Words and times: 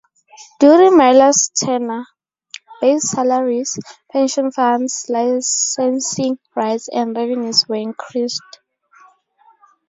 During 0.59 0.97
Miller's 0.97 1.51
tenure, 1.55 2.05
base 2.81 3.07
salaries, 3.07 3.77
pension 4.11 4.51
funds, 4.51 5.05
licensing 5.09 6.39
rights 6.55 6.89
and 6.91 7.15
revenues 7.15 7.67
were 7.69 7.75
increased. 7.75 8.59